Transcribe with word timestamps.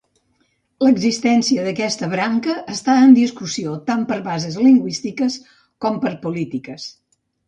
L'existència 0.83 1.65
d'aquesta 1.65 2.07
branca 2.13 2.55
està 2.75 2.95
en 3.01 3.13
discussió 3.17 3.73
tant 3.89 4.01
per 4.13 4.17
bases 4.29 4.57
lingüístiques 4.69 5.37
com 5.87 6.01
per 6.07 6.15
polítiques. 6.25 6.89